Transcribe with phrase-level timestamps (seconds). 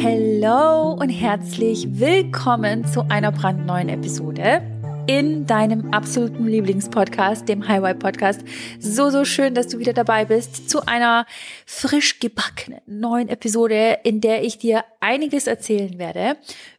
[0.00, 4.62] Hallo und herzlich willkommen zu einer brandneuen Episode
[5.08, 8.44] in deinem absoluten Lieblingspodcast, dem Highway Podcast.
[8.78, 11.26] So, so schön, dass du wieder dabei bist zu einer
[11.66, 16.36] frisch gebackenen neuen Episode, in der ich dir einiges erzählen werde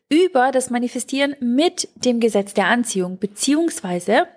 [0.09, 4.27] über das Manifestieren mit dem Gesetz der Anziehung, beziehungsweise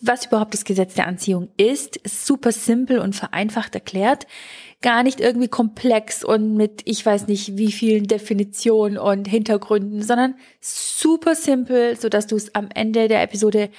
[0.00, 4.26] was überhaupt das Gesetz der Anziehung ist super simpel und vereinfacht erklärt,
[4.84, 10.34] gar nicht irgendwie komplex und mit ich weiß nicht wie vielen Definitionen und Hintergründen, sondern
[10.60, 13.70] super simpel, so dass du es am Ende der Episode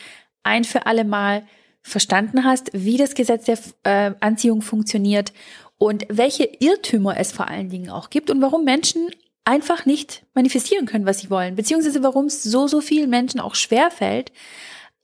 [0.42, 1.44] ein für alle Mal
[1.84, 5.32] verstanden hast, wie das Gesetz der äh, Anziehung funktioniert
[5.78, 9.12] und welche Irrtümer es vor allen Dingen auch gibt und warum Menschen
[9.44, 13.54] einfach nicht manifestieren können, was sie wollen, beziehungsweise warum es so, so vielen Menschen auch
[13.54, 14.32] schwer fällt,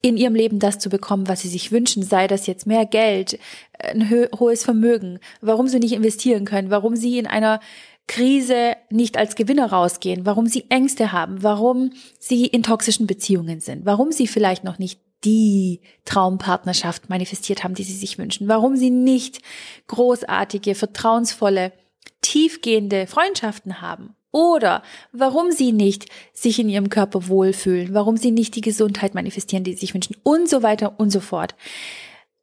[0.02, 3.38] in ihrem Leben das zu bekommen, was sie sich wünschen, sei das jetzt mehr Geld,
[3.80, 7.59] ein hohes Vermögen, warum sie nicht investieren können, warum sie in einer
[8.08, 13.86] Krise nicht als Gewinner rausgehen, warum sie Ängste haben, warum sie in toxischen Beziehungen sind,
[13.86, 18.90] warum sie vielleicht noch nicht die Traumpartnerschaft manifestiert haben, die sie sich wünschen, warum sie
[18.90, 19.40] nicht
[19.88, 21.73] großartige, vertrauensvolle,
[22.22, 28.56] tiefgehende Freundschaften haben oder warum sie nicht sich in ihrem Körper wohlfühlen, warum sie nicht
[28.56, 31.56] die Gesundheit manifestieren, die sie sich wünschen und so weiter und so fort.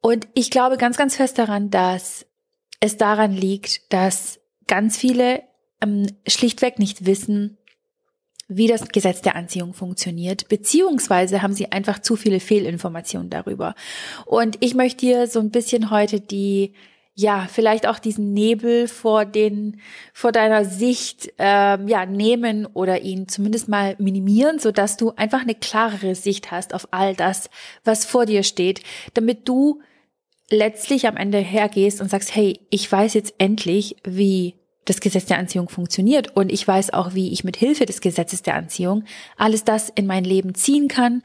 [0.01, 2.27] Und ich glaube ganz, ganz fest daran, dass
[2.81, 5.43] es daran liegt, dass ganz viele
[5.83, 7.59] ähm, schlichtweg nicht wissen,
[8.49, 13.75] wie das Gesetz der Anziehung funktioniert, beziehungsweise haben sie einfach zu viele Fehlinformationen darüber.
[14.25, 16.73] Und ich möchte dir so ein bisschen heute die
[17.21, 19.81] ja, vielleicht auch diesen Nebel vor den,
[20.13, 25.41] vor deiner Sicht, ähm, ja, nehmen oder ihn zumindest mal minimieren, so dass du einfach
[25.41, 27.51] eine klarere Sicht hast auf all das,
[27.83, 28.83] was vor dir steht,
[29.15, 29.81] damit du
[30.49, 35.39] letztlich am Ende hergehst und sagst, hey, ich weiß jetzt endlich, wie das Gesetz der
[35.39, 39.03] Anziehung funktioniert und ich weiß auch, wie ich mit Hilfe des Gesetzes der Anziehung
[39.37, 41.25] alles das in mein Leben ziehen kann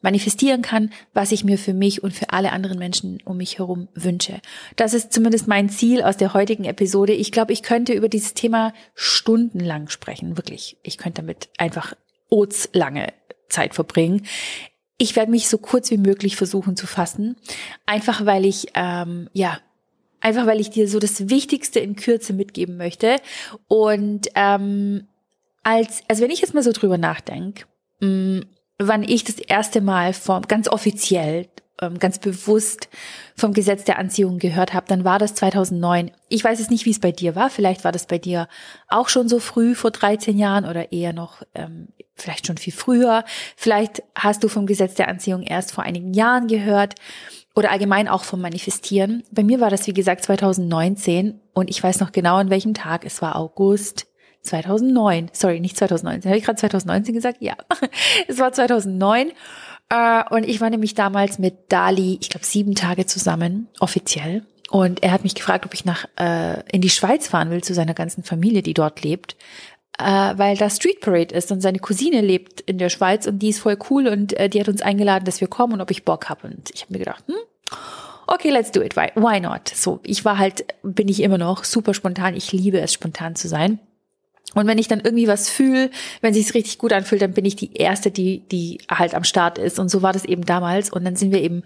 [0.00, 3.88] manifestieren kann, was ich mir für mich und für alle anderen Menschen um mich herum
[3.94, 4.40] wünsche.
[4.76, 7.12] Das ist zumindest mein Ziel aus der heutigen Episode.
[7.12, 10.76] Ich glaube, ich könnte über dieses Thema stundenlang sprechen, wirklich.
[10.82, 11.94] Ich könnte damit einfach
[12.72, 13.12] lange
[13.48, 14.26] Zeit verbringen.
[14.98, 17.36] Ich werde mich so kurz wie möglich versuchen zu fassen,
[17.86, 19.58] einfach weil ich ähm, ja
[20.20, 23.16] einfach weil ich dir so das Wichtigste in Kürze mitgeben möchte
[23.68, 25.06] und ähm,
[25.62, 27.64] als also wenn ich jetzt mal so drüber nachdenke
[28.00, 28.40] mm,
[28.78, 31.48] wann ich das erste Mal vom, ganz offiziell,
[31.80, 32.88] ähm, ganz bewusst
[33.36, 36.10] vom Gesetz der Anziehung gehört habe, dann war das 2009.
[36.28, 37.50] Ich weiß jetzt nicht, wie es bei dir war.
[37.50, 38.48] Vielleicht war das bei dir
[38.88, 43.24] auch schon so früh, vor 13 Jahren oder eher noch, ähm, vielleicht schon viel früher.
[43.56, 46.94] Vielleicht hast du vom Gesetz der Anziehung erst vor einigen Jahren gehört
[47.54, 49.22] oder allgemein auch vom Manifestieren.
[49.30, 53.04] Bei mir war das, wie gesagt, 2019 und ich weiß noch genau, an welchem Tag.
[53.04, 54.07] Es war August
[54.42, 57.38] 2009, sorry, nicht 2019, habe ich gerade 2019 gesagt?
[57.40, 57.54] Ja,
[58.28, 59.32] es war 2009
[59.90, 64.44] äh, und ich war nämlich damals mit Dali, ich glaube sieben Tage zusammen, offiziell.
[64.70, 67.72] Und er hat mich gefragt, ob ich nach äh, in die Schweiz fahren will zu
[67.72, 69.36] seiner ganzen Familie, die dort lebt,
[69.98, 73.48] äh, weil da Street Parade ist und seine Cousine lebt in der Schweiz und die
[73.48, 76.04] ist voll cool und äh, die hat uns eingeladen, dass wir kommen und ob ich
[76.04, 76.48] Bock habe.
[76.48, 77.36] Und ich habe mir gedacht, hm,
[78.26, 78.94] okay, let's do it.
[78.94, 79.68] Why, why not?
[79.68, 82.36] So, ich war halt, bin ich immer noch super spontan.
[82.36, 83.80] Ich liebe es, spontan zu sein.
[84.54, 85.90] Und wenn ich dann irgendwie was fühle,
[86.22, 89.58] wenn sich's richtig gut anfühlt, dann bin ich die erste, die die halt am Start
[89.58, 89.78] ist.
[89.78, 90.90] Und so war das eben damals.
[90.90, 91.62] Und dann sind wir eben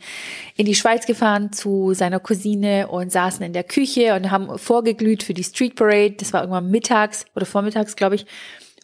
[0.56, 5.22] in die Schweiz gefahren zu seiner Cousine und saßen in der Küche und haben vorgeglüht
[5.22, 6.16] für die Street Parade.
[6.19, 8.26] Das war irgendwann mittags oder vormittags, glaube ich.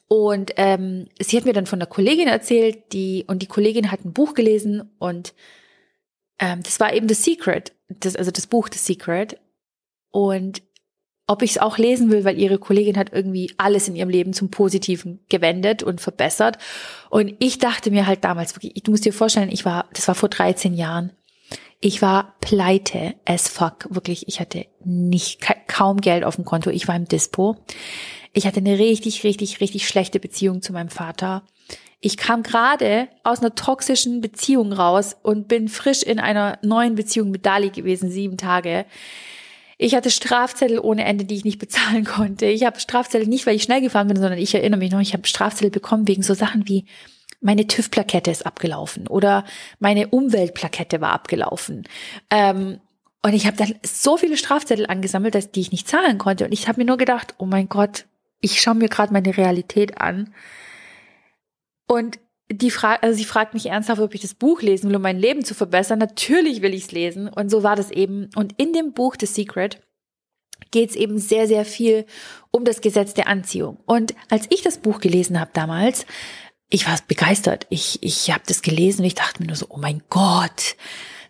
[0.06, 4.04] Und ähm, sie hat mir dann von der Kollegin erzählt, die und die Kollegin hat
[4.04, 5.34] ein Buch gelesen und
[6.38, 9.38] ähm, das war eben The Secret, das, also das Buch The Secret.
[10.10, 10.62] Und
[11.28, 14.32] ob ich es auch lesen will, weil ihre Kollegin hat irgendwie alles in ihrem Leben
[14.32, 16.56] zum Positiven gewendet und verbessert.
[17.10, 20.14] Und ich dachte mir halt damals wirklich, du musst dir vorstellen, ich war, das war
[20.14, 21.12] vor 13 Jahren.
[21.80, 24.26] Ich war pleite as fuck, wirklich.
[24.26, 26.70] Ich hatte nicht, kaum Geld auf dem Konto.
[26.70, 27.56] Ich war im Dispo.
[28.32, 31.44] Ich hatte eine richtig, richtig, richtig schlechte Beziehung zu meinem Vater.
[32.00, 37.30] Ich kam gerade aus einer toxischen Beziehung raus und bin frisch in einer neuen Beziehung
[37.30, 38.86] mit Dali gewesen, sieben Tage.
[39.78, 42.46] Ich hatte Strafzettel ohne Ende, die ich nicht bezahlen konnte.
[42.46, 45.14] Ich habe Strafzettel nicht, weil ich schnell gefahren bin, sondern ich erinnere mich noch, ich
[45.14, 46.84] habe Strafzettel bekommen wegen so Sachen wie
[47.40, 49.44] meine TÜV-Plakette ist abgelaufen oder
[49.78, 51.84] meine Umweltplakette war abgelaufen.
[52.30, 52.80] Ähm,
[53.22, 56.44] und ich habe dann so viele Strafzettel angesammelt, dass die ich nicht zahlen konnte.
[56.44, 58.06] Und ich habe mir nur gedacht, oh mein Gott,
[58.40, 60.34] ich schaue mir gerade meine Realität an.
[61.86, 62.18] Und
[62.50, 65.18] die Frage, also sie fragt mich ernsthaft, ob ich das Buch lesen will, um mein
[65.18, 65.98] Leben zu verbessern.
[65.98, 67.28] Natürlich will ich es lesen.
[67.28, 68.30] Und so war das eben.
[68.36, 69.80] Und in dem Buch The Secret
[70.70, 72.06] geht es eben sehr, sehr viel
[72.50, 73.78] um das Gesetz der Anziehung.
[73.86, 76.06] Und als ich das Buch gelesen habe damals,
[76.70, 77.66] ich war begeistert.
[77.70, 80.76] Ich, ich habe das gelesen und ich dachte mir nur so, oh mein Gott,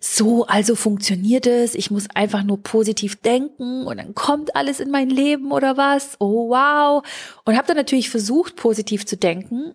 [0.00, 1.74] so, also funktioniert es.
[1.74, 6.16] Ich muss einfach nur positiv denken und dann kommt alles in mein Leben oder was.
[6.20, 7.04] Oh wow.
[7.44, 9.74] Und habe dann natürlich versucht, positiv zu denken.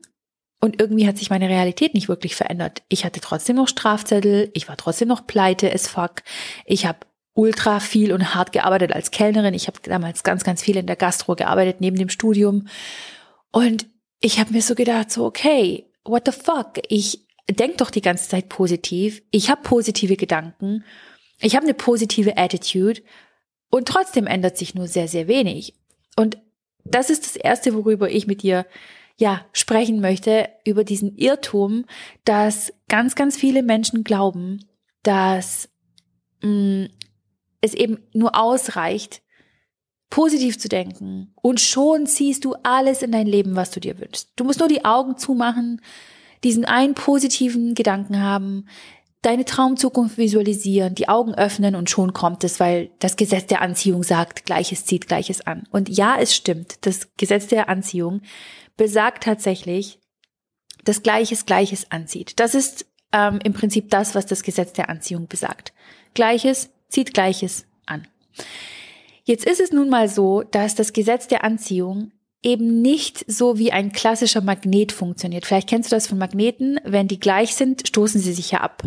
[0.64, 2.84] Und irgendwie hat sich meine Realität nicht wirklich verändert.
[2.88, 6.24] Ich hatte trotzdem noch Strafzettel, ich war trotzdem noch pleite as fuck.
[6.66, 7.00] Ich habe
[7.34, 9.54] ultra viel und hart gearbeitet als Kellnerin.
[9.54, 12.70] Ich habe damals ganz, ganz viel in der Gastro gearbeitet neben dem Studium.
[13.52, 13.88] Und
[14.22, 16.80] ich habe mir so gedacht, so, okay, what the fuck?
[16.88, 19.22] Ich denk doch die ganze Zeit positiv.
[19.32, 20.86] Ich habe positive Gedanken.
[21.42, 23.02] Ich habe eine positive Attitude.
[23.70, 25.74] Und trotzdem ändert sich nur sehr, sehr wenig.
[26.16, 26.38] Und
[26.86, 28.66] das ist das Erste, worüber ich mit dir
[29.18, 31.86] ja sprechen möchte, über diesen Irrtum,
[32.26, 34.66] dass ganz, ganz viele Menschen glauben,
[35.04, 35.70] dass
[36.42, 36.90] mh, mm,
[37.62, 39.22] es eben nur ausreicht,
[40.10, 44.32] positiv zu denken und schon ziehst du alles in dein Leben, was du dir wünschst.
[44.36, 45.82] Du musst nur die Augen zumachen,
[46.44, 48.68] diesen einen positiven Gedanken haben,
[49.24, 54.04] deine Traumzukunft visualisieren, die Augen öffnen und schon kommt es, weil das Gesetz der Anziehung
[54.04, 55.64] sagt, Gleiches zieht Gleiches an.
[55.72, 58.22] Und ja, es stimmt, das Gesetz der Anziehung
[58.78, 60.00] besagt tatsächlich,
[60.84, 62.40] dass Gleiches Gleiches anzieht.
[62.40, 65.74] Das ist ähm, im Prinzip das, was das Gesetz der Anziehung besagt.
[66.14, 68.08] Gleiches zieht Gleiches an.
[69.24, 72.12] Jetzt ist es nun mal so, dass das Gesetz der Anziehung
[72.42, 75.46] eben nicht so wie ein klassischer Magnet funktioniert.
[75.46, 76.78] Vielleicht kennst du das von Magneten.
[76.84, 78.84] Wenn die gleich sind, stoßen sie sich ja ab.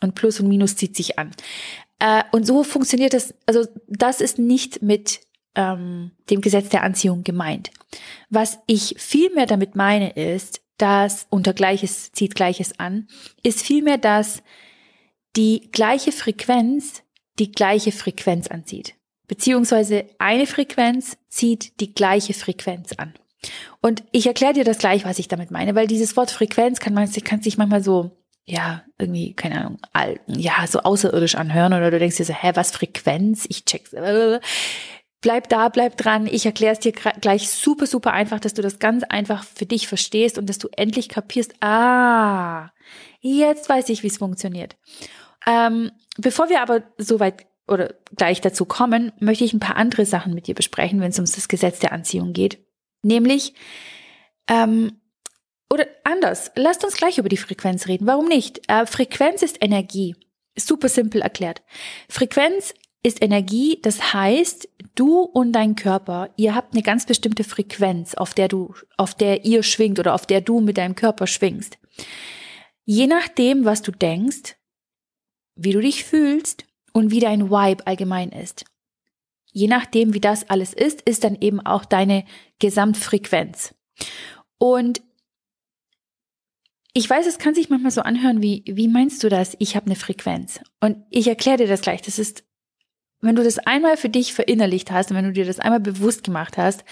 [0.00, 1.32] Und Plus und Minus zieht sich an.
[1.98, 5.20] Äh, und so funktioniert das, also das ist nicht mit
[5.54, 7.70] ähm, dem Gesetz der Anziehung gemeint.
[8.30, 13.08] Was ich vielmehr damit meine ist, dass unter Gleiches zieht Gleiches an,
[13.42, 14.42] ist vielmehr, dass
[15.36, 17.02] die gleiche Frequenz
[17.38, 18.94] die gleiche Frequenz anzieht.
[19.26, 23.14] Beziehungsweise eine Frequenz zieht die gleiche Frequenz an.
[23.80, 26.94] Und ich erkläre dir das gleich, was ich damit meine, weil dieses Wort Frequenz kann
[26.94, 28.17] man kann sich manchmal so,
[28.48, 32.70] ja, irgendwie, keine Ahnung, ja, so außerirdisch anhören oder du denkst dir so, hä, was
[32.70, 33.44] Frequenz?
[33.48, 33.94] Ich check's.
[35.20, 36.26] Bleib da, bleib dran.
[36.26, 39.86] Ich erkläre es dir gleich super, super einfach, dass du das ganz einfach für dich
[39.86, 42.70] verstehst und dass du endlich kapierst, ah,
[43.20, 44.76] jetzt weiß ich, wie es funktioniert.
[45.46, 50.32] Ähm, bevor wir aber soweit oder gleich dazu kommen, möchte ich ein paar andere Sachen
[50.32, 52.64] mit dir besprechen, wenn es ums das Gesetz der Anziehung geht.
[53.02, 53.52] Nämlich,
[54.48, 55.00] ähm,
[55.70, 58.06] oder anders, lasst uns gleich über die Frequenz reden.
[58.06, 58.60] Warum nicht?
[58.68, 60.16] Äh, Frequenz ist Energie.
[60.56, 61.62] Super simpel erklärt.
[62.08, 68.14] Frequenz ist Energie, das heißt, du und dein Körper, ihr habt eine ganz bestimmte Frequenz,
[68.14, 71.78] auf der du, auf der ihr schwingt oder auf der du mit deinem Körper schwingst.
[72.84, 74.56] Je nachdem, was du denkst,
[75.54, 78.64] wie du dich fühlst und wie dein Vibe allgemein ist.
[79.52, 82.24] Je nachdem, wie das alles ist, ist dann eben auch deine
[82.58, 83.74] Gesamtfrequenz.
[84.58, 85.02] Und
[86.98, 89.54] ich weiß, es kann sich manchmal so anhören, wie, wie meinst du das?
[89.60, 90.58] Ich habe eine Frequenz.
[90.80, 92.02] Und ich erkläre dir das gleich.
[92.02, 92.42] Das ist,
[93.20, 96.24] wenn du das einmal für dich verinnerlicht hast und wenn du dir das einmal bewusst
[96.24, 96.84] gemacht hast,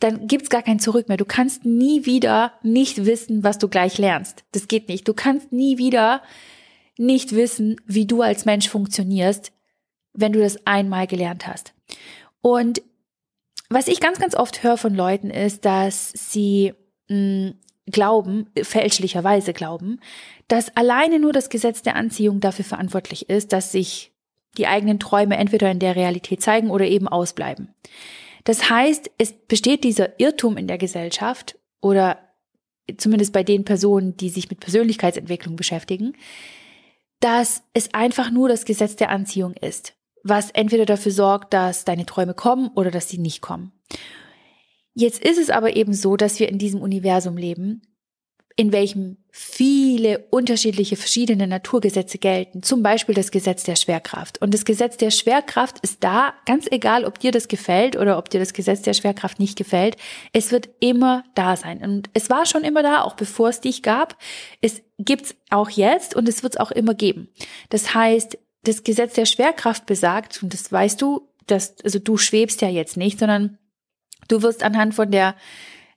[0.00, 1.18] dann gibt's gar kein Zurück mehr.
[1.18, 4.42] Du kannst nie wieder nicht wissen, was du gleich lernst.
[4.52, 5.06] Das geht nicht.
[5.06, 6.22] Du kannst nie wieder
[6.96, 9.52] nicht wissen, wie du als Mensch funktionierst,
[10.14, 11.74] wenn du das einmal gelernt hast.
[12.40, 12.80] Und
[13.68, 16.72] was ich ganz, ganz oft höre von Leuten ist, dass sie
[17.10, 17.54] mh, mm,
[17.86, 20.00] glauben, fälschlicherweise glauben,
[20.48, 24.12] dass alleine nur das Gesetz der Anziehung dafür verantwortlich ist, dass sich
[24.58, 27.74] die eigenen Träume entweder in der Realität zeigen oder eben ausbleiben.
[28.44, 32.18] Das heißt, es besteht dieser Irrtum in der Gesellschaft oder
[32.96, 36.14] zumindest bei den Personen, die sich mit Persönlichkeitsentwicklung beschäftigen,
[37.20, 42.04] dass es einfach nur das Gesetz der Anziehung ist, was entweder dafür sorgt, dass deine
[42.04, 43.72] Träume kommen oder dass sie nicht kommen.
[44.94, 47.82] Jetzt ist es aber eben so, dass wir in diesem Universum leben,
[48.56, 54.42] in welchem viele unterschiedliche verschiedene Naturgesetze gelten, zum Beispiel das Gesetz der Schwerkraft.
[54.42, 58.28] Und das Gesetz der Schwerkraft ist da, ganz egal, ob dir das gefällt oder ob
[58.28, 59.96] dir das Gesetz der Schwerkraft nicht gefällt,
[60.34, 61.82] es wird immer da sein.
[61.82, 64.18] Und es war schon immer da, auch bevor es dich gab.
[64.60, 67.28] Es gibt's auch jetzt und es wird es auch immer geben.
[67.70, 72.60] Das heißt, das Gesetz der Schwerkraft besagt, und das weißt du, dass, also du schwebst
[72.60, 73.58] ja jetzt nicht, sondern
[74.32, 75.34] du wirst anhand von der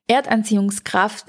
[0.08, 1.27] Erdanziehungskraft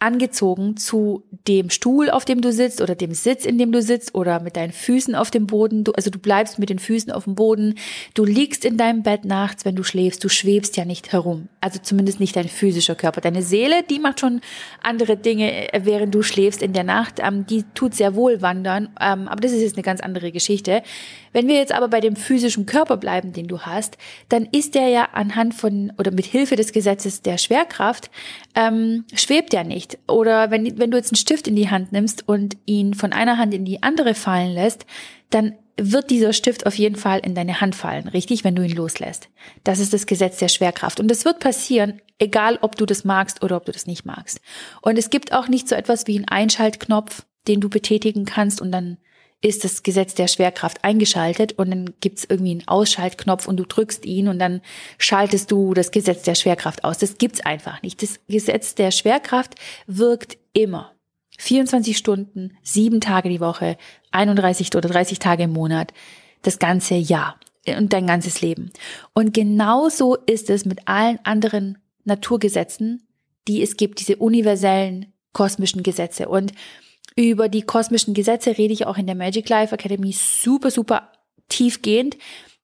[0.00, 4.14] angezogen zu dem Stuhl, auf dem du sitzt oder dem Sitz, in dem du sitzt
[4.14, 5.84] oder mit deinen Füßen auf dem Boden.
[5.84, 7.76] Du, also du bleibst mit den Füßen auf dem Boden.
[8.12, 10.22] Du liegst in deinem Bett nachts, wenn du schläfst.
[10.22, 11.48] Du schwebst ja nicht herum.
[11.60, 13.22] Also zumindest nicht dein physischer Körper.
[13.22, 14.42] Deine Seele, die macht schon
[14.82, 17.20] andere Dinge, äh, während du schläfst in der Nacht.
[17.20, 18.90] Ähm, die tut sehr wohl wandern.
[19.00, 20.82] Ähm, aber das ist jetzt eine ganz andere Geschichte.
[21.34, 23.98] Wenn wir jetzt aber bei dem physischen Körper bleiben, den du hast,
[24.28, 28.08] dann ist der ja anhand von oder mit Hilfe des Gesetzes der Schwerkraft
[28.54, 29.98] ähm, schwebt der nicht.
[30.08, 33.36] Oder wenn, wenn du jetzt einen Stift in die Hand nimmst und ihn von einer
[33.36, 34.86] Hand in die andere fallen lässt,
[35.30, 38.76] dann wird dieser Stift auf jeden Fall in deine Hand fallen, richtig, wenn du ihn
[38.76, 39.28] loslässt.
[39.64, 41.00] Das ist das Gesetz der Schwerkraft.
[41.00, 44.40] Und das wird passieren, egal ob du das magst oder ob du das nicht magst.
[44.82, 48.70] Und es gibt auch nicht so etwas wie einen Einschaltknopf, den du betätigen kannst und
[48.70, 48.98] dann
[49.40, 54.06] ist das Gesetz der Schwerkraft eingeschaltet und dann gibt's irgendwie einen Ausschaltknopf und du drückst
[54.06, 54.62] ihn und dann
[54.98, 56.98] schaltest du das Gesetz der Schwerkraft aus.
[56.98, 58.02] Das gibt's einfach nicht.
[58.02, 59.54] Das Gesetz der Schwerkraft
[59.86, 60.92] wirkt immer.
[61.38, 63.76] 24 Stunden, sieben Tage die Woche,
[64.12, 65.92] 31 oder 30 Tage im Monat,
[66.42, 68.70] das ganze Jahr und dein ganzes Leben.
[69.14, 73.06] Und genauso ist es mit allen anderen Naturgesetzen,
[73.48, 76.28] die es gibt, diese universellen kosmischen Gesetze.
[76.28, 76.52] Und
[77.16, 81.12] über die kosmischen Gesetze rede ich auch in der Magic Life Academy super, super
[81.48, 82.16] tiefgehend.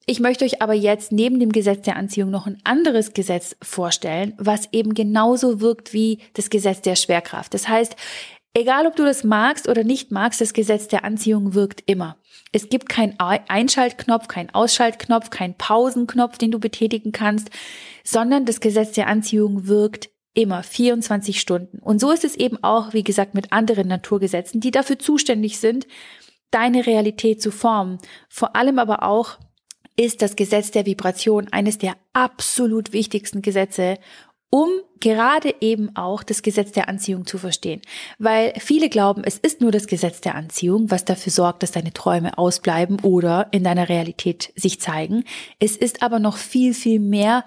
[0.07, 4.35] Ich möchte euch aber jetzt neben dem Gesetz der Anziehung noch ein anderes Gesetz vorstellen,
[4.38, 7.54] was eben genauso wirkt wie das Gesetz der Schwerkraft.
[7.54, 7.95] Das heißt,
[8.54, 12.16] egal ob du das magst oder nicht magst, das Gesetz der Anziehung wirkt immer.
[12.50, 17.50] Es gibt keinen Einschaltknopf, keinen Ausschaltknopf, keinen Pausenknopf, den du betätigen kannst,
[18.02, 21.79] sondern das Gesetz der Anziehung wirkt Immer 24 Stunden.
[21.81, 25.87] Und so ist es eben auch, wie gesagt, mit anderen Naturgesetzen, die dafür zuständig sind,
[26.51, 27.99] deine Realität zu formen.
[28.29, 29.39] Vor allem aber auch
[29.97, 33.99] ist das Gesetz der Vibration eines der absolut wichtigsten Gesetze,
[34.51, 34.69] um
[34.99, 37.81] gerade eben auch das Gesetz der Anziehung zu verstehen.
[38.19, 41.93] Weil viele glauben, es ist nur das Gesetz der Anziehung, was dafür sorgt, dass deine
[41.93, 45.25] Träume ausbleiben oder in deiner Realität sich zeigen.
[45.61, 47.45] Es ist aber noch viel, viel mehr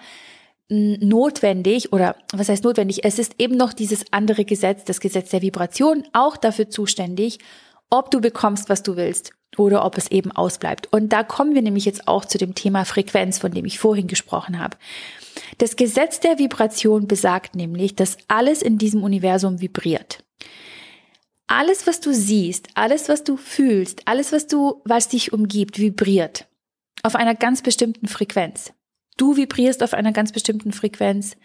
[0.74, 3.04] notwendig oder was heißt notwendig?
[3.04, 7.40] Es ist eben noch dieses andere Gesetz, das Gesetz der Vibration, auch dafür zuständig,
[7.90, 10.92] ob du bekommst, was du willst oder ob es eben ausbleibt.
[10.92, 14.08] Und da kommen wir nämlich jetzt auch zu dem Thema Frequenz, von dem ich vorhin
[14.08, 14.78] gesprochen habe.
[15.60, 20.24] Das Gesetz der Vibration besagt nämlich, dass alles in diesem Universum vibriert.
[21.48, 26.48] Alles, was du siehst, alles, was du fühlst, alles, was du, was dich umgibt, vibriert
[27.04, 28.74] auf einer ganz bestimmten Frequenz.
[29.18, 31.36] Du vibrierst auf einer ganz bestimmten Frequenz.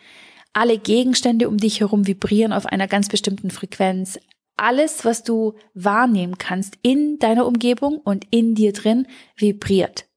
[0.53, 4.19] Alle Gegenstände um dich herum vibrieren auf einer ganz bestimmten Frequenz.
[4.57, 9.07] Alles, was du wahrnehmen kannst in deiner Umgebung und in dir drin,
[9.37, 10.09] vibriert.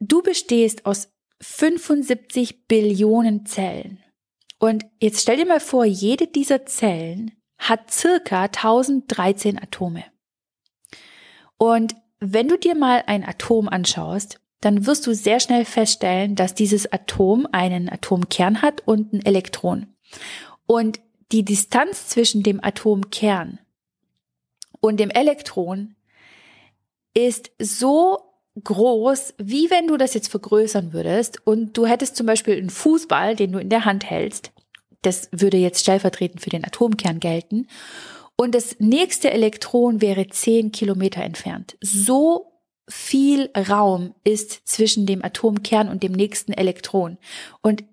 [0.00, 1.08] Du bestehst aus
[1.40, 4.02] 75 Billionen Zellen.
[4.58, 10.04] Und jetzt stell dir mal vor, jede dieser Zellen hat circa 1013 Atome.
[11.56, 16.54] Und wenn du dir mal ein Atom anschaust, dann wirst du sehr schnell feststellen, dass
[16.54, 19.86] dieses Atom einen Atomkern hat und ein Elektron.
[20.66, 21.00] Und
[21.32, 23.58] die Distanz zwischen dem Atomkern
[24.80, 25.94] und dem Elektron
[27.14, 28.18] ist so
[28.62, 33.36] groß, wie wenn du das jetzt vergrößern würdest und du hättest zum Beispiel einen Fußball,
[33.36, 34.52] den du in der Hand hältst.
[35.02, 37.68] Das würde jetzt stellvertretend für den Atomkern gelten.
[38.36, 41.76] Und das nächste Elektron wäre zehn Kilometer entfernt.
[41.80, 42.49] So
[42.90, 47.18] viel Raum ist zwischen dem Atomkern und dem nächsten Elektron.
[47.62, 47.84] Und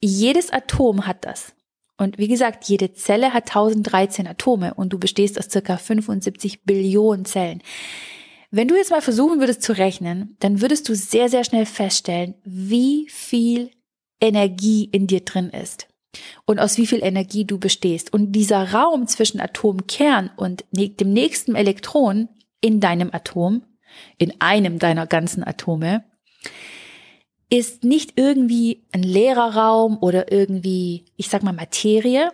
[0.00, 1.54] jedes Atom hat das.
[1.96, 7.24] Und wie gesagt, jede Zelle hat 1013 Atome und du bestehst aus circa 75 Billionen
[7.24, 7.62] Zellen.
[8.50, 12.34] Wenn du jetzt mal versuchen würdest zu rechnen, dann würdest du sehr, sehr schnell feststellen,
[12.44, 13.70] wie viel
[14.20, 15.88] Energie in dir drin ist
[16.46, 18.12] und aus wie viel Energie du bestehst.
[18.12, 22.28] Und dieser Raum zwischen Atomkern und dem nächsten Elektron
[22.60, 23.62] in deinem Atom
[24.18, 26.04] in einem deiner ganzen Atome,
[27.50, 32.32] ist nicht irgendwie ein leerer Raum oder irgendwie, ich sag mal, Materie,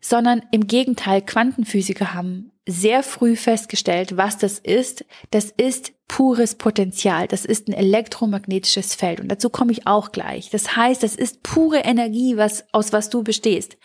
[0.00, 5.04] sondern im Gegenteil, Quantenphysiker haben sehr früh festgestellt, was das ist.
[5.30, 7.28] Das ist pures Potenzial.
[7.28, 9.20] Das ist ein elektromagnetisches Feld.
[9.20, 10.50] Und dazu komme ich auch gleich.
[10.50, 13.76] Das heißt, das ist pure Energie, was, aus was du bestehst.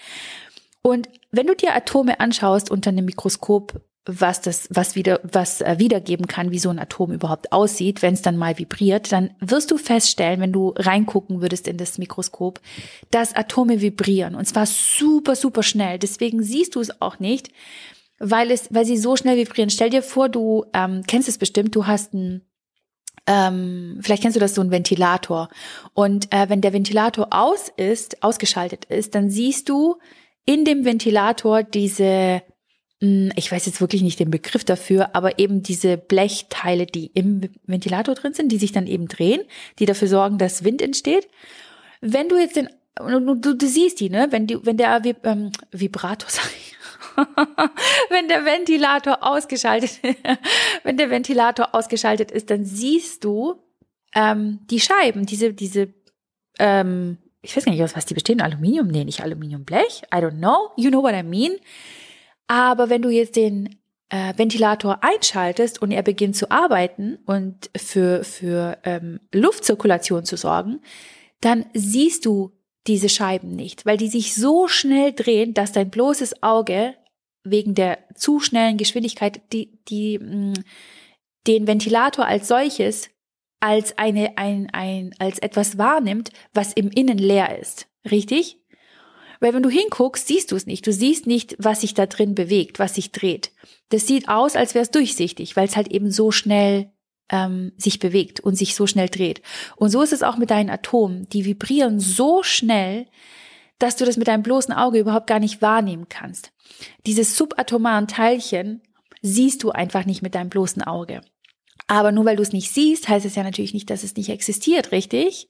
[0.81, 5.75] Und wenn du dir Atome anschaust unter einem Mikroskop, was das, was wieder, was äh,
[5.77, 9.71] wiedergeben kann, wie so ein Atom überhaupt aussieht, wenn es dann mal vibriert, dann wirst
[9.71, 12.59] du feststellen, wenn du reingucken würdest in das Mikroskop,
[13.11, 15.99] dass Atome vibrieren und zwar super, super schnell.
[15.99, 17.49] Deswegen siehst du es auch nicht,
[18.17, 19.69] weil es, weil sie so schnell vibrieren.
[19.69, 22.41] Stell dir vor, du ähm, kennst es bestimmt, du hast ein
[23.27, 25.49] ähm, vielleicht kennst du das so ein Ventilator
[25.93, 29.97] und äh, wenn der Ventilator aus ist, ausgeschaltet ist, dann siehst du
[30.45, 32.41] in dem Ventilator diese,
[33.01, 38.13] ich weiß jetzt wirklich nicht den Begriff dafür, aber eben diese Blechteile, die im Ventilator
[38.13, 39.41] drin sind, die sich dann eben drehen,
[39.79, 41.29] die dafür sorgen, dass Wind entsteht.
[42.01, 44.27] Wenn du jetzt den, du, du, siehst die, ne?
[44.31, 46.75] Wenn die, wenn der ähm, Vibrator, sag ich,
[48.09, 49.99] wenn der Ventilator ausgeschaltet,
[50.83, 53.63] wenn der Ventilator ausgeschaltet ist, dann siehst du
[54.13, 55.93] ähm, die Scheiben, diese, diese,
[56.59, 60.17] ähm, ich weiß gar nicht, aus was die bestehen, Aluminium, nee, nicht Aluminium, Blech, I
[60.17, 61.53] don't know, you know what I mean.
[62.49, 63.79] Aber wenn du jetzt den
[64.09, 70.81] äh, Ventilator einschaltest und er beginnt zu arbeiten und für, für ähm, Luftzirkulation zu sorgen,
[71.41, 72.51] dann siehst du
[72.87, 76.95] diese Scheiben nicht, weil die sich so schnell drehen, dass dein bloßes Auge
[77.43, 80.53] wegen der zu schnellen Geschwindigkeit die, die, mh, mm,
[81.45, 83.09] den Ventilator als solches
[83.59, 87.87] als eine, ein, ein, als etwas wahrnimmt, was im Innen leer ist.
[88.09, 88.57] Richtig?
[89.39, 90.85] Weil wenn du hinguckst, siehst du es nicht.
[90.85, 93.51] Du siehst nicht, was sich da drin bewegt, was sich dreht.
[93.89, 96.91] Das sieht aus, als wäre es durchsichtig, weil es halt eben so schnell
[97.29, 99.41] ähm, sich bewegt und sich so schnell dreht.
[99.77, 101.27] Und so ist es auch mit deinen Atomen.
[101.29, 103.07] Die vibrieren so schnell,
[103.77, 106.51] dass du das mit deinem bloßen Auge überhaupt gar nicht wahrnehmen kannst.
[107.05, 108.81] Diese subatomaren Teilchen
[109.21, 111.21] siehst du einfach nicht mit deinem bloßen Auge.
[111.87, 114.29] Aber nur weil du es nicht siehst, heißt es ja natürlich nicht, dass es nicht
[114.29, 115.49] existiert, richtig?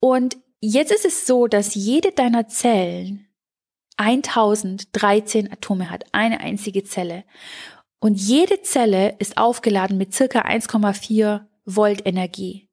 [0.00, 3.26] Und jetzt ist es so, dass jede deiner Zellen
[3.96, 7.24] 1013 Atome hat, eine einzige Zelle.
[8.00, 12.66] Und jede Zelle ist aufgeladen mit circa 1,4 Volt Energie.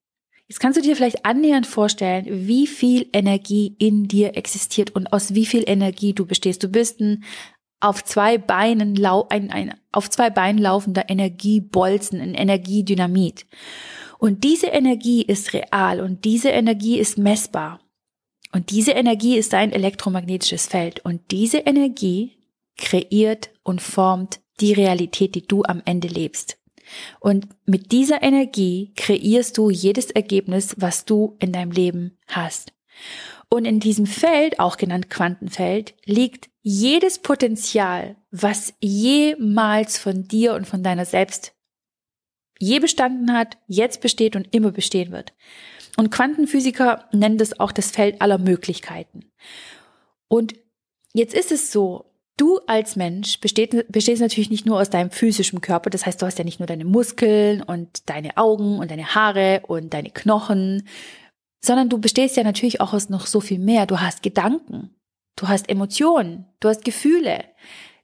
[0.48, 5.34] Jetzt kannst du dir vielleicht annähernd vorstellen, wie viel Energie in dir existiert und aus
[5.34, 6.64] wie viel Energie du bestehst.
[6.64, 7.26] Du bist ein
[7.80, 8.98] auf zwei Beinen
[9.30, 13.46] ein, ein auf zwei Beinen laufender Energiebolzen, ein Energiedynamit.
[14.20, 17.80] Und diese Energie ist real und diese Energie ist messbar.
[18.52, 22.38] Und diese Energie ist ein elektromagnetisches Feld und diese Energie
[22.78, 26.58] kreiert und formt die Realität, die du am Ende lebst.
[27.20, 32.74] Und mit dieser Energie kreierst du jedes Ergebnis, was du in deinem Leben hast.
[33.50, 40.66] Und in diesem Feld, auch genannt Quantenfeld, liegt jedes Potenzial, was jemals von dir und
[40.66, 41.54] von deiner selbst
[42.60, 45.34] je bestanden hat, jetzt besteht und immer bestehen wird.
[45.98, 49.32] Und Quantenphysiker nennen das auch das Feld aller Möglichkeiten.
[50.28, 50.56] Und
[51.14, 55.60] jetzt ist es so, Du als Mensch besteht, bestehst natürlich nicht nur aus deinem physischen
[55.60, 59.16] Körper, das heißt, du hast ja nicht nur deine Muskeln und deine Augen und deine
[59.16, 60.88] Haare und deine Knochen,
[61.66, 63.88] sondern du bestehst ja natürlich auch aus noch so viel mehr.
[63.88, 64.96] Du hast Gedanken,
[65.36, 67.44] du hast Emotionen, du hast Gefühle,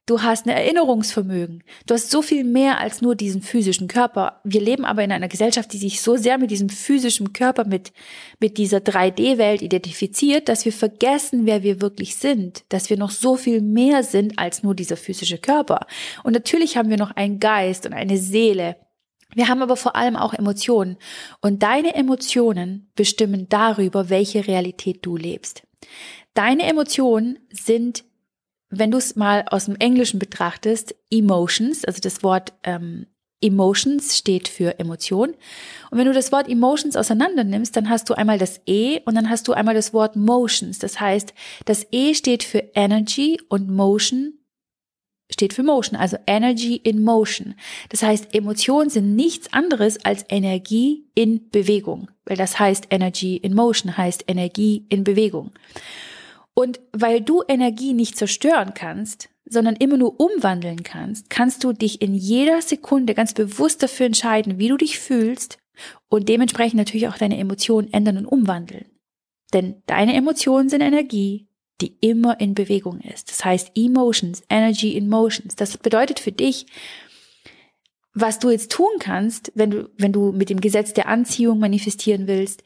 [0.06, 1.64] Du hast ein Erinnerungsvermögen.
[1.88, 4.42] Du hast so viel mehr als nur diesen physischen Körper.
[4.44, 7.94] Wir leben aber in einer Gesellschaft, die sich so sehr mit diesem physischen Körper, mit,
[8.38, 12.66] mit dieser 3D-Welt identifiziert, dass wir vergessen, wer wir wirklich sind.
[12.68, 15.88] Dass wir noch so viel mehr sind als nur dieser physische Körper.
[16.26, 18.76] Und natürlich haben wir noch einen Geist und eine Seele.
[19.34, 20.98] Wir haben aber vor allem auch Emotionen.
[21.40, 25.64] Und deine Emotionen bestimmen darüber, welche Realität du lebst.
[26.34, 28.04] Deine Emotionen sind
[28.80, 33.08] wenn du es mal aus dem Englischen betrachtest, Emotions, also das Wort ähm,
[33.42, 35.32] Emotions steht für Emotion.
[35.92, 39.16] Und wenn du das Wort Emotions auseinander nimmst, dann hast du einmal das E und
[39.16, 40.80] dann hast du einmal das Wort Motions.
[40.80, 41.34] Das heißt,
[41.66, 44.40] das E steht für Energy und Motion
[45.32, 47.56] steht für Motion, also Energy in Motion.
[47.90, 53.56] Das heißt, Emotionen sind nichts anderes als Energie in Bewegung, weil das heißt Energy in
[53.56, 55.52] Motion heißt Energie in Bewegung.
[56.54, 62.02] Und weil du Energie nicht zerstören kannst, sondern immer nur umwandeln kannst, kannst du dich
[62.02, 65.58] in jeder Sekunde ganz bewusst dafür entscheiden, wie du dich fühlst
[66.10, 68.86] und dementsprechend natürlich auch deine Emotionen ändern und umwandeln.
[69.54, 71.48] Denn deine Emotionen sind Energie,
[71.82, 73.30] die immer in Bewegung ist.
[73.30, 75.56] Das heißt Emotions, Energy in Motions.
[75.56, 76.66] Das bedeutet für dich,
[78.14, 82.28] was du jetzt tun kannst, wenn du, wenn du mit dem Gesetz der Anziehung manifestieren
[82.28, 82.64] willst,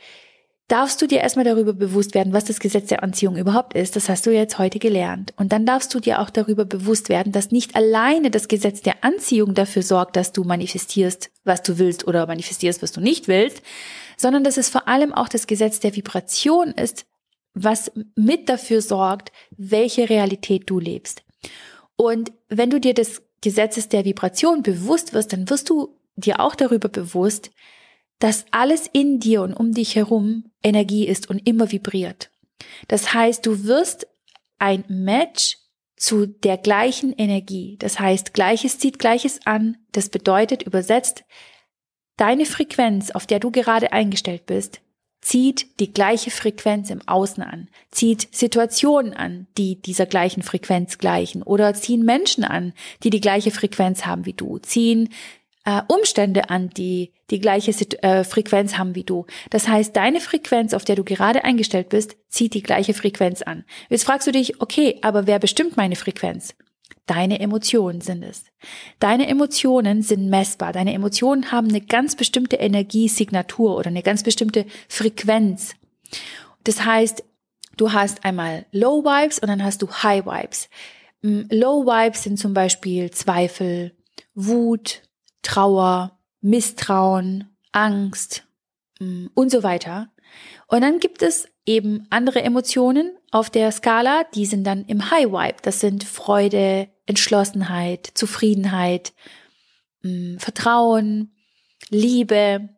[0.68, 3.96] darfst du dir erstmal darüber bewusst werden, was das Gesetz der Anziehung überhaupt ist.
[3.96, 5.34] Das hast du jetzt heute gelernt.
[5.38, 9.04] Und dann darfst du dir auch darüber bewusst werden, dass nicht alleine das Gesetz der
[9.04, 13.62] Anziehung dafür sorgt, dass du manifestierst, was du willst oder manifestierst, was du nicht willst,
[14.18, 17.06] sondern dass es vor allem auch das Gesetz der Vibration ist,
[17.54, 21.24] was mit dafür sorgt, welche Realität du lebst.
[21.96, 26.56] Und wenn du dir des Gesetzes der Vibration bewusst wirst, dann wirst du dir auch
[26.56, 27.52] darüber bewusst,
[28.20, 32.30] dass alles in dir und um dich herum Energie ist und immer vibriert.
[32.88, 34.08] Das heißt, du wirst
[34.60, 35.58] ein Match
[35.96, 37.76] zu der gleichen Energie.
[37.80, 39.78] Das heißt, Gleiches zieht Gleiches an.
[39.92, 41.24] Das bedeutet übersetzt,
[42.18, 44.82] deine Frequenz, auf der du gerade eingestellt bist,
[45.22, 51.42] zieht die gleiche Frequenz im Außen an, zieht Situationen an, die dieser gleichen Frequenz gleichen
[51.42, 55.10] oder ziehen Menschen an, die die gleiche Frequenz haben wie du, ziehen
[55.66, 59.26] äh, Umstände an, die die gleiche äh, Frequenz haben wie du.
[59.50, 63.66] Das heißt, deine Frequenz, auf der du gerade eingestellt bist, zieht die gleiche Frequenz an.
[63.90, 66.56] Jetzt fragst du dich, okay, aber wer bestimmt meine Frequenz?
[67.06, 68.44] Deine Emotionen sind es.
[69.00, 70.74] Deine Emotionen sind messbar.
[70.74, 75.74] Deine Emotionen haben eine ganz bestimmte Energiesignatur oder eine ganz bestimmte Frequenz.
[76.66, 77.24] Das heißt,
[77.78, 80.70] du hast einmal Low Vibes und dann hast du High Vibes.
[81.22, 83.94] Mm, Low Vibes sind zum Beispiel Zweifel,
[84.36, 85.02] Wut,
[85.44, 88.45] Trauer, Misstrauen, Angst
[89.00, 90.10] mm, und so weiter.
[90.67, 95.28] Und dann gibt es eben andere Emotionen auf der Skala, die sind dann im High
[95.28, 95.58] Vibe.
[95.62, 99.13] Das sind Freude, Entschlossenheit, Zufriedenheit,
[100.04, 101.34] mm, Vertrauen,
[101.89, 102.69] Liebe,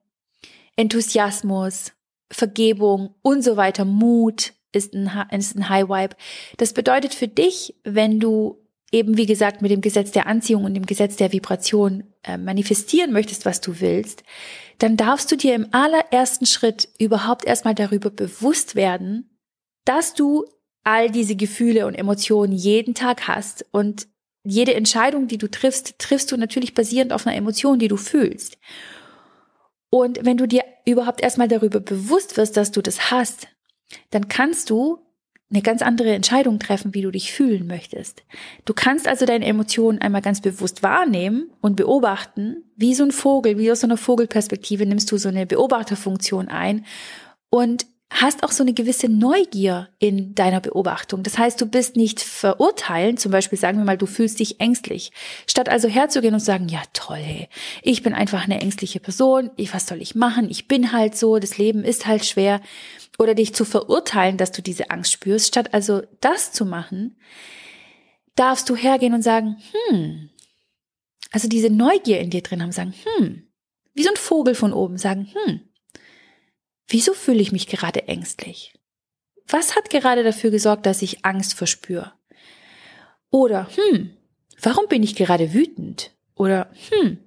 [0.75, 1.93] Enthusiasmus,
[2.31, 6.15] Vergebung und so weiter, Mut ist ein, ist ein High Vibe.
[6.57, 8.59] Das bedeutet für dich, wenn du
[8.91, 13.12] eben wie gesagt mit dem Gesetz der Anziehung und dem Gesetz der Vibration äh, manifestieren
[13.12, 14.23] möchtest, was du willst,
[14.80, 19.30] dann darfst du dir im allerersten Schritt überhaupt erstmal darüber bewusst werden,
[19.86, 20.45] dass du
[20.84, 24.08] all diese Gefühle und Emotionen jeden Tag hast und
[24.43, 28.58] jede Entscheidung, die du triffst, triffst du natürlich basierend auf einer Emotion, die du fühlst.
[29.89, 33.47] Und wenn du dir überhaupt erstmal darüber bewusst wirst, dass du das hast,
[34.12, 34.99] dann kannst du
[35.51, 38.23] eine ganz andere Entscheidung treffen, wie du dich fühlen möchtest.
[38.65, 43.57] Du kannst also deine Emotionen einmal ganz bewusst wahrnehmen und beobachten, wie so ein Vogel,
[43.57, 46.85] wie aus so einer Vogelperspektive nimmst du so eine Beobachterfunktion ein
[47.49, 51.21] und hast auch so eine gewisse Neugier in deiner Beobachtung.
[51.21, 55.11] Das heißt, du bist nicht verurteilend, zum Beispiel sagen wir mal, du fühlst dich ängstlich.
[55.45, 57.49] Statt also herzugehen und sagen, ja toll, hey,
[57.83, 61.37] ich bin einfach eine ängstliche Person, ich, was soll ich machen, ich bin halt so,
[61.37, 62.61] das Leben ist halt schwer.
[63.19, 67.17] Oder dich zu verurteilen, dass du diese Angst spürst, statt also das zu machen,
[68.35, 69.57] darfst du hergehen und sagen,
[69.89, 70.29] hm,
[71.31, 73.43] also diese Neugier in dir drin haben, sagen, hm,
[73.93, 75.61] wie so ein Vogel von oben sagen, hm,
[76.89, 78.73] Wieso fühle ich mich gerade ängstlich?
[79.47, 82.13] Was hat gerade dafür gesorgt, dass ich Angst verspüre?
[83.30, 84.12] Oder, hm,
[84.62, 86.12] warum bin ich gerade wütend?
[86.36, 87.19] Oder, hm,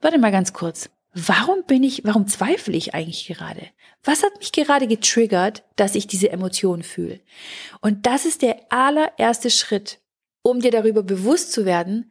[0.00, 0.88] warte mal ganz kurz.
[1.12, 3.68] Warum bin ich, warum zweifle ich eigentlich gerade?
[4.02, 7.20] Was hat mich gerade getriggert, dass ich diese Emotion fühle?
[7.80, 10.00] Und das ist der allererste Schritt,
[10.42, 12.10] um dir darüber bewusst zu werden,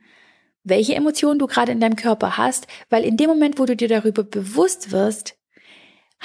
[0.63, 3.89] welche Emotionen du gerade in deinem Körper hast, weil in dem Moment, wo du dir
[3.89, 5.35] darüber bewusst wirst,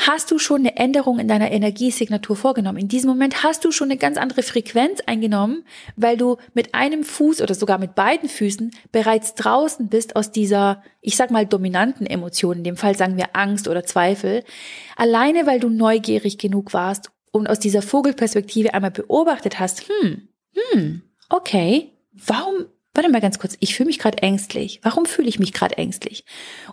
[0.06, 2.78] hast du schon eine Änderung in deiner Energiesignatur vorgenommen.
[2.78, 5.64] In diesem Moment hast du schon eine ganz andere Frequenz eingenommen,
[5.96, 10.82] weil du mit einem Fuß oder sogar mit beiden Füßen bereits draußen bist aus dieser,
[11.00, 12.58] ich sag mal, dominanten Emotion.
[12.58, 14.44] In dem Fall sagen wir Angst oder Zweifel.
[14.96, 20.28] Alleine, weil du neugierig genug warst und aus dieser Vogelperspektive einmal beobachtet hast, hm,
[20.72, 22.66] hm, okay, warum
[22.98, 24.80] warte mal ganz kurz, ich fühle mich gerade ängstlich.
[24.82, 26.24] Warum fühle ich mich gerade ängstlich?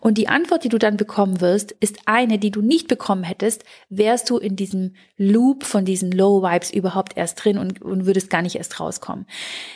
[0.02, 3.64] Und die Antwort, die du dann bekommen wirst, ist eine, die du nicht bekommen hättest,
[3.90, 8.32] wärst du in diesem Loop von diesen Low Vibes überhaupt erst drin und, und würdest
[8.32, 9.28] gar nicht erst rauskommen.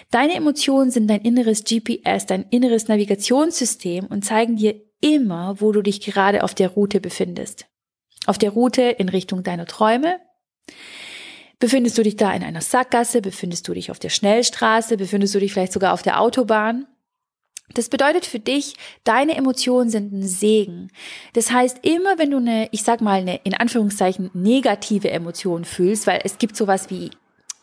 [0.10, 5.84] Deine Emotionen sind dein inneres GPS, dein inneres Navigationssystem und zeigen dir immer, wo du
[5.84, 7.68] dich gerade auf der Route befindest.
[8.26, 10.20] Auf der Route in Richtung deiner Träume,
[11.60, 13.22] Befindest du dich da in einer Sackgasse?
[13.22, 14.95] Befindest du dich auf der Schnellstraße?
[14.95, 16.88] Befindest du dich vielleicht sogar auf der Autobahn?
[17.74, 20.89] Das bedeutet für dich, deine Emotionen sind ein Segen.
[21.34, 26.08] Das heißt, immer wenn du eine, ich sag mal, eine in Anführungszeichen negative Emotion fühlst,
[26.08, 27.12] weil es gibt sowas wie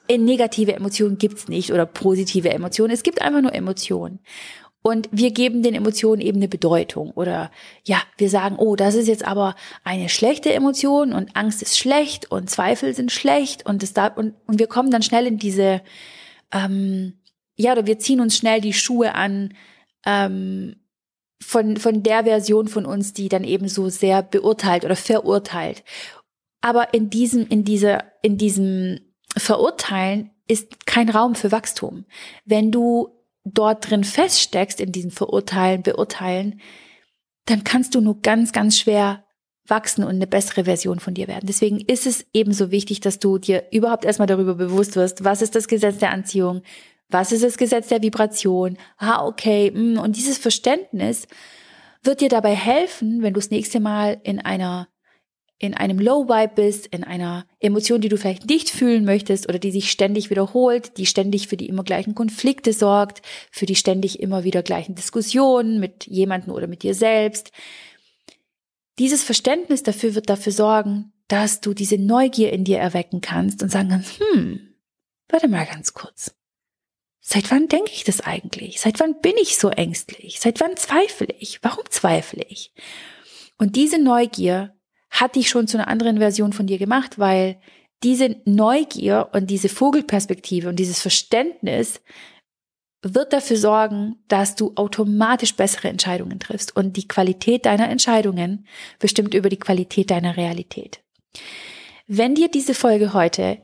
[0.09, 2.93] äh, negative Emotionen gibt's nicht oder positive Emotionen.
[2.93, 4.21] Es gibt einfach nur Emotionen.
[4.87, 7.11] Und wir geben den Emotionen eben eine Bedeutung.
[7.17, 7.51] Oder
[7.83, 12.31] ja, wir sagen, oh, das ist jetzt aber eine schlechte Emotion und Angst ist schlecht
[12.31, 15.83] und Zweifel sind schlecht und es da und, und wir kommen dann schnell in diese,
[16.53, 17.15] ähm,
[17.57, 19.55] ja, oder wir ziehen uns schnell die Schuhe an
[20.05, 20.77] ähm,
[21.43, 25.83] von, von der Version von uns, die dann eben so sehr beurteilt oder verurteilt.
[26.61, 29.01] Aber in diesem, in dieser, in diesem
[29.37, 32.05] Verurteilen ist kein Raum für Wachstum.
[32.45, 33.16] Wenn du
[33.47, 36.61] dort drin feststeckst, in diesem Verurteilen, Beurteilen,
[37.47, 39.25] dann kannst du nur ganz, ganz schwer
[39.67, 41.47] wachsen und eine bessere Version von dir werden.
[41.47, 45.55] Deswegen ist es ebenso wichtig, dass du dir überhaupt erstmal darüber bewusst wirst, was ist
[45.55, 46.63] das Gesetz der Anziehung,
[47.09, 51.27] was ist das Gesetz der Vibration, ah, okay, mm, und dieses Verständnis
[52.03, 54.89] wird dir dabei helfen, wenn du das nächste Mal in einer
[55.59, 59.59] in einem Low Vibe bist, in einer Emotion, die du vielleicht nicht fühlen möchtest oder
[59.59, 64.21] die sich ständig wiederholt, die ständig für die immer gleichen Konflikte sorgt, für die ständig
[64.21, 67.53] immer wieder gleichen Diskussionen mit jemandem oder mit dir selbst.
[68.99, 73.71] Dieses Verständnis dafür wird dafür sorgen, dass du diese Neugier in dir erwecken kannst und
[73.71, 74.75] sagen kannst, hm,
[75.29, 76.35] warte mal ganz kurz.
[77.21, 78.81] Seit wann denke ich das eigentlich?
[78.81, 80.39] Seit wann bin ich so ängstlich?
[80.39, 81.59] Seit wann zweifle ich?
[81.63, 82.73] Warum zweifle ich?
[83.59, 84.76] Und diese Neugier
[85.21, 87.59] hat dich schon zu einer anderen Version von dir gemacht, weil
[88.03, 92.01] diese Neugier und diese Vogelperspektive und dieses Verständnis
[93.03, 96.75] wird dafür sorgen, dass du automatisch bessere Entscheidungen triffst.
[96.77, 98.67] Und die Qualität deiner Entscheidungen
[98.99, 101.01] bestimmt über die Qualität deiner Realität.
[102.07, 103.59] Wenn dir diese Folge heute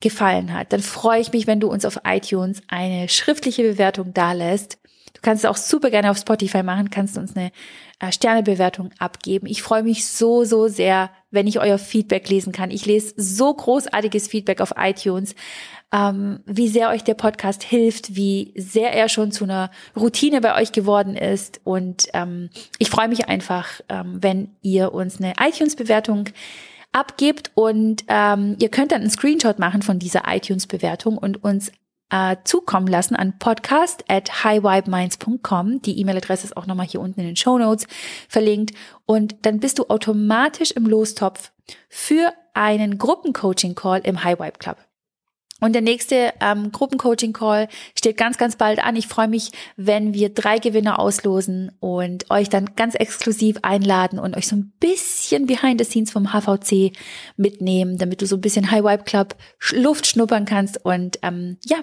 [0.00, 4.78] gefallen hat, dann freue ich mich, wenn du uns auf iTunes eine schriftliche Bewertung dalässt.
[5.14, 7.50] Du kannst es auch super gerne auf Spotify machen, kannst uns eine
[8.10, 9.46] Sternebewertung abgeben.
[9.46, 12.70] Ich freue mich so, so sehr, wenn ich euer Feedback lesen kann.
[12.70, 15.34] Ich lese so großartiges Feedback auf iTunes,
[15.92, 20.60] ähm, wie sehr euch der Podcast hilft, wie sehr er schon zu einer Routine bei
[20.60, 21.60] euch geworden ist.
[21.64, 26.26] Und ähm, ich freue mich einfach, ähm, wenn ihr uns eine iTunes-Bewertung
[26.92, 31.72] abgibt und ähm, ihr könnt dann einen Screenshot machen von dieser iTunes-Bewertung und uns
[32.10, 35.82] äh, zukommen lassen an podcast at highvibeminds.com.
[35.82, 37.86] Die E-Mail-Adresse ist auch nochmal hier unten in den Show Notes
[38.28, 38.74] verlinkt.
[39.06, 41.52] Und dann bist du automatisch im Lostopf
[41.88, 44.76] für einen Gruppencoaching-Call im High Vibe Club.
[45.60, 48.94] Und der nächste ähm, Gruppencoaching-Call steht ganz, ganz bald an.
[48.94, 54.36] Ich freue mich, wenn wir drei Gewinner auslosen und euch dann ganz exklusiv einladen und
[54.36, 56.92] euch so ein bisschen behind the scenes vom HVC
[57.36, 59.34] mitnehmen, damit du so ein bisschen High Vibe Club
[59.72, 61.78] Luft schnuppern kannst und ähm, ja,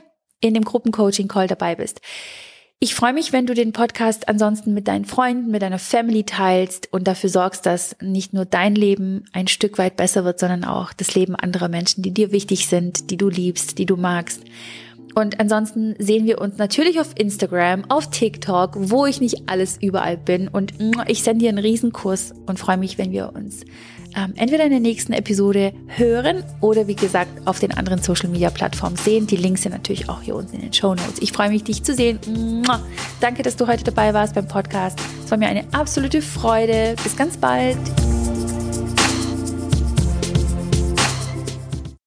[0.48, 2.02] in dem Gruppencoaching-Call dabei bist.
[2.80, 6.92] Ich freue mich, wenn du den Podcast ansonsten mit deinen Freunden, mit deiner Family teilst
[6.92, 10.92] und dafür sorgst, dass nicht nur dein Leben ein Stück weit besser wird, sondern auch
[10.92, 14.42] das Leben anderer Menschen, die dir wichtig sind, die du liebst, die du magst.
[15.16, 20.18] Und ansonsten sehen wir uns natürlich auf Instagram, auf TikTok, wo ich nicht alles überall
[20.18, 20.50] bin.
[20.50, 20.74] Und
[21.08, 23.64] ich sende dir einen Riesenkurs und freue mich, wenn wir uns
[24.16, 28.50] ähm, entweder in der nächsten Episode hören oder wie gesagt auf den anderen Social Media
[28.50, 29.28] Plattformen sehen.
[29.28, 31.20] Die Links sind natürlich auch hier unten in den Show Notes.
[31.20, 32.20] Ich freue mich, dich zu sehen.
[33.20, 35.00] Danke, dass du heute dabei warst beim Podcast.
[35.24, 36.96] Es war mir eine absolute Freude.
[37.04, 37.78] Bis ganz bald.